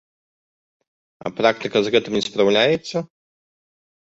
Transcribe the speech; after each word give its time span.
А 1.27 1.31
практыка 1.39 1.77
з 1.89 1.93
гэтым 1.97 2.13
не 2.19 2.23
спраўляецца? 2.29 2.97